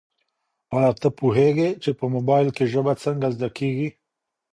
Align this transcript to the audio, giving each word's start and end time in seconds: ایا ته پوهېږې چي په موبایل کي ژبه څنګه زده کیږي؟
ایا 0.77 0.91
ته 1.01 1.07
پوهېږې 1.19 1.69
چي 1.83 1.91
په 1.99 2.05
موبایل 2.15 2.47
کي 2.57 2.65
ژبه 2.73 2.93
څنګه 3.03 3.27
زده 3.35 3.49
کیږي؟ 3.57 3.89